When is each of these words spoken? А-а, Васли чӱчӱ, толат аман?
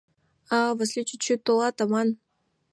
А-а, 0.55 0.69
Васли 0.77 1.01
чӱчӱ, 1.09 1.35
толат 1.45 1.77
аман? 1.83 2.09